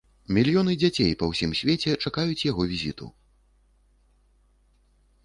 Мільёны 0.35 0.71
дзяцей 0.83 1.11
па 1.19 1.25
ўсім 1.31 1.51
свеце 1.59 1.91
чакаюць 2.05 2.45
яго 2.45 2.65
візіту. 2.71 3.11